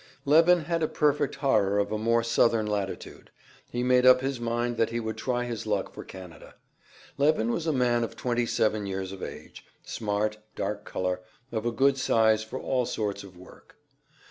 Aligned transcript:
Levin 0.25 0.61
had 0.61 0.81
a 0.81 0.87
perfect 0.87 1.35
horror 1.35 1.77
of 1.77 1.91
a 1.91 1.97
more 1.99 2.23
Southern 2.23 2.65
latitude; 2.65 3.29
he 3.69 3.83
made 3.83 4.03
up 4.03 4.21
his 4.21 4.39
mind 4.39 4.75
that 4.75 4.89
he 4.89 4.99
would 4.99 5.15
try 5.15 5.43
his 5.45 5.67
luck 5.67 5.93
for 5.93 6.03
Canada. 6.03 6.55
Levin 7.19 7.51
was 7.51 7.67
a 7.67 7.71
man 7.71 8.03
of 8.03 8.15
twenty 8.15 8.47
seven 8.47 8.87
years 8.87 9.11
of 9.11 9.21
age, 9.21 9.63
smart, 9.83 10.39
dark 10.55 10.85
color, 10.85 11.21
and 11.51 11.59
of 11.59 11.67
a 11.67 11.71
good 11.71 11.99
size 11.99 12.43
for 12.43 12.59
all 12.59 12.87
sorts 12.87 13.23
of 13.23 13.37
work. 13.37 13.75